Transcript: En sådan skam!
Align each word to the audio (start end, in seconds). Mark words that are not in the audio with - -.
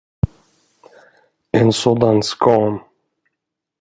En 1.53 1.71
sådan 1.71 2.23
skam! 2.23 2.73